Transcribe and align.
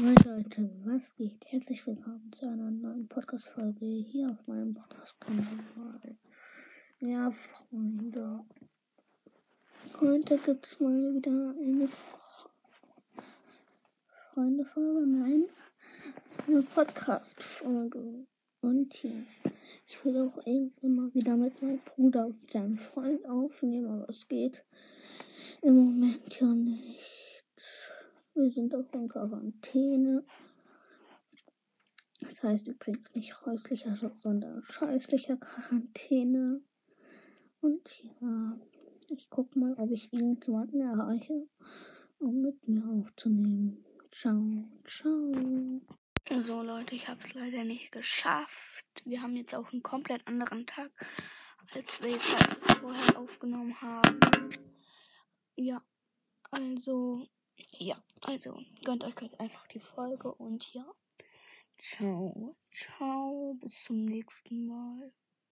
Moin 0.00 0.16
Leute, 0.24 0.70
was 0.86 1.14
geht? 1.16 1.44
Herzlich 1.44 1.86
willkommen 1.86 2.32
zu 2.32 2.46
einer 2.46 2.70
neuen 2.70 3.06
Podcast-Folge 3.06 3.84
hier 3.84 4.30
auf 4.30 4.46
meinem 4.46 4.72
Podcast-Kanal. 4.72 6.16
Ja, 7.00 7.30
Freunde. 7.30 8.40
Heute 10.00 10.38
gibt 10.38 10.66
es 10.66 10.80
mal 10.80 11.14
wieder 11.14 11.54
eine 11.54 11.86
Freunde-Folge, 14.32 15.06
nein, 15.06 15.44
eine 16.46 16.62
Podcast-Folge. 16.62 18.26
Und 18.62 18.94
hier, 18.94 19.26
ich 19.86 20.02
will 20.02 20.16
auch 20.16 20.46
irgendwann 20.46 20.94
mal 20.94 21.14
wieder 21.14 21.36
mit 21.36 21.60
meinem 21.60 21.80
Bruder 21.80 22.24
und 22.24 22.50
seinem 22.50 22.78
Freund 22.78 23.26
aufnehmen, 23.28 23.86
aber 23.86 24.08
es 24.08 24.26
geht 24.26 24.64
im 25.60 25.74
Moment 25.74 26.40
ja 26.40 26.46
nicht. 26.46 26.89
Wir 28.40 28.50
sind 28.50 28.74
auf 28.74 28.86
in 28.94 29.06
Quarantäne. 29.06 30.24
Das 32.20 32.42
heißt 32.42 32.68
übrigens 32.68 33.14
nicht 33.14 33.38
häuslicher, 33.44 33.94
sondern 33.96 34.62
scheißlicher 34.62 35.36
Quarantäne. 35.36 36.62
Und 37.60 38.02
ja, 38.22 38.58
ich 39.08 39.28
guck 39.28 39.54
mal, 39.56 39.74
ob 39.74 39.90
ich 39.90 40.10
irgendjemanden 40.10 40.80
erreiche, 40.80 41.48
um 42.18 42.40
mit 42.40 42.66
mir 42.66 42.82
aufzunehmen. 42.88 43.84
Ciao, 44.10 44.64
ciao. 44.88 45.82
So 46.46 46.62
Leute, 46.62 46.94
ich 46.94 47.08
habe 47.08 47.20
es 47.22 47.34
leider 47.34 47.64
nicht 47.64 47.92
geschafft. 47.92 49.02
Wir 49.04 49.20
haben 49.20 49.36
jetzt 49.36 49.54
auch 49.54 49.70
einen 49.70 49.82
komplett 49.82 50.26
anderen 50.26 50.66
Tag, 50.66 50.90
als 51.74 52.00
wir 52.00 52.12
jetzt 52.12 52.34
halt 52.34 52.58
vorher 52.78 53.18
aufgenommen 53.18 53.78
haben. 53.82 54.18
Ja, 55.56 55.82
also 56.50 57.28
ja, 57.80 57.96
also 58.20 58.60
gönnt 58.84 59.04
euch 59.04 59.16
halt 59.16 59.40
einfach 59.40 59.66
die 59.68 59.80
Folge 59.80 60.32
und 60.34 60.72
ja. 60.74 60.84
Ciao, 61.78 62.56
ciao, 62.70 63.56
bis 63.60 63.84
zum 63.84 64.04
nächsten 64.04 64.66
Mal. 64.66 65.12